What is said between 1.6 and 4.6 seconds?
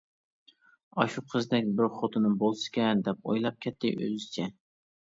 بىر خوتۇنۇم بولسىكەن» دەپ ئويلاپ كەتتى ئۆزىچە.